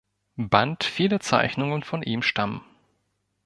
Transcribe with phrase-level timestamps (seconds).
[0.39, 2.61] Band viele Zeichnungen von ihm stammen.